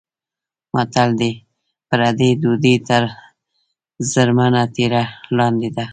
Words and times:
متل 0.73 1.09
دی: 1.19 1.31
پردۍ 1.89 2.31
ډوډۍ 2.41 2.75
تر 2.87 3.03
زرمنه 4.11 4.63
تیږه 4.75 5.03
لاندې 5.37 5.69
ده. 5.75 5.85